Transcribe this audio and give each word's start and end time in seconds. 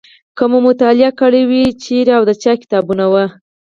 که 0.37 0.43
مو 0.51 0.57
مطالعه 0.67 1.11
کړي 1.21 1.41
وي 1.49 1.63
چیرې 1.83 2.11
او 2.17 2.23
د 2.29 2.31
چا 2.43 2.53
کتابونه 2.61 3.05
وو. 3.11 3.25